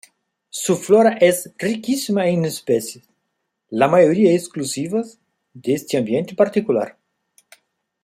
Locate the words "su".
0.49-0.77